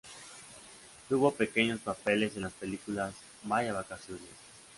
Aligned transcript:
Tuvo 1.07 1.29
pequeños 1.31 1.79
papeles 1.81 2.35
en 2.35 2.41
las 2.41 2.53
películas 2.53 3.13
"¡Vaya 3.43 3.71
vacaciones! 3.71 4.25